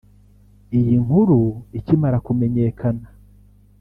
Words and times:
Iyi 0.77 0.95
nkuru 1.03 1.39
ikimara 1.79 2.17
kumenyakana 2.25 3.05